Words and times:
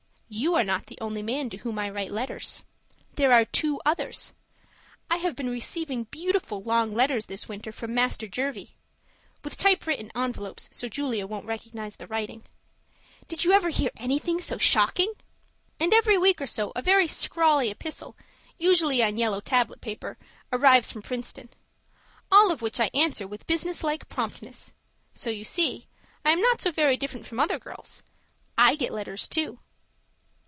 You 0.33 0.55
are 0.55 0.63
not 0.63 0.85
the 0.85 0.97
only 1.01 1.21
man 1.21 1.49
to 1.49 1.57
whom 1.57 1.77
I 1.77 1.89
write 1.89 2.09
letters. 2.09 2.63
There 3.15 3.33
are 3.33 3.43
two 3.43 3.81
others! 3.85 4.31
I 5.09 5.17
have 5.17 5.35
been 5.35 5.49
receiving 5.49 6.05
beautiful 6.05 6.63
long 6.63 6.93
letters 6.93 7.25
this 7.25 7.49
winter 7.49 7.73
from 7.73 7.93
Master 7.93 8.29
Jervie 8.29 8.77
(with 9.43 9.57
typewritten 9.57 10.09
envelopes 10.15 10.69
so 10.71 10.87
Julia 10.87 11.27
won't 11.27 11.45
recognize 11.47 11.97
the 11.97 12.07
writing). 12.07 12.45
Did 13.27 13.43
you 13.43 13.51
ever 13.51 13.67
hear 13.71 13.91
anything 13.97 14.39
so 14.39 14.57
shocking? 14.57 15.11
And 15.81 15.93
every 15.93 16.17
week 16.17 16.39
or 16.39 16.47
so 16.47 16.71
a 16.77 16.81
very 16.81 17.09
scrawly 17.09 17.69
epistle, 17.69 18.15
usually 18.57 19.03
on 19.03 19.17
yellow 19.17 19.41
tablet 19.41 19.81
paper, 19.81 20.17
arrives 20.53 20.93
from 20.93 21.01
Princeton. 21.01 21.49
All 22.31 22.51
of 22.53 22.61
which 22.61 22.79
I 22.79 22.89
answer 22.93 23.27
with 23.27 23.47
business 23.47 23.83
like 23.83 24.07
promptness. 24.07 24.71
So 25.11 25.29
you 25.29 25.43
see 25.43 25.87
I 26.23 26.29
am 26.29 26.39
not 26.39 26.61
so 26.61 26.71
different 26.95 27.25
from 27.25 27.41
other 27.41 27.59
girls 27.59 28.01
I 28.57 28.75
get 28.77 28.93
letters, 28.93 29.27
too. 29.27 29.59